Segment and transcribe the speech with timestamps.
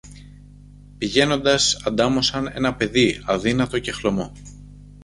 [0.97, 4.31] Πηγαίνοντας αντάμωσαν ένα παιδί αδύνατο και χλωμό